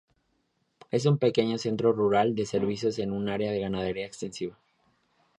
[0.89, 4.57] Es un pequeño centro rural de servicios en un área de ganadería extensiva.